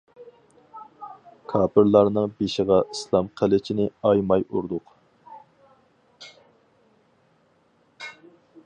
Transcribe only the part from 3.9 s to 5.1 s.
ئايىماي ئۇردۇق.